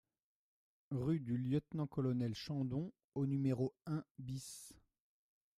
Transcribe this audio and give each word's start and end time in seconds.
Rue 0.89 1.19
du 1.19 1.37
Lieutenant-Colonel 1.37 2.33
Chandon 2.33 2.91
au 3.13 3.27
numéro 3.27 3.75
un 3.85 4.03
BIS 4.17 4.73